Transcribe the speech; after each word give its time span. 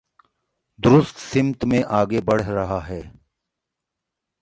درست 0.79 1.17
سمت 1.33 1.65
میں 1.65 1.83
آگے 1.87 2.21
بڑھ 2.21 2.41
رہا 2.41 2.87
ہے۔ 2.87 3.01